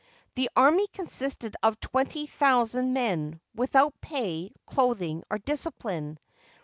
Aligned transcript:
The 0.33 0.49
army 0.55 0.87
consisted 0.87 1.55
of 1.61 1.79
twenty 1.79 2.25
thousand 2.25 2.91
men, 2.91 3.39
without 3.53 3.93
pay, 4.01 4.51
clothing, 4.65 5.21
or 5.29 5.37
discipline. 5.37 6.17